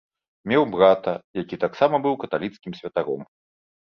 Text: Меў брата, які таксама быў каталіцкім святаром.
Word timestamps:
Меў 0.51 0.63
брата, 0.75 1.13
які 1.41 1.59
таксама 1.65 1.95
быў 2.07 2.17
каталіцкім 2.23 2.71
святаром. 2.81 3.21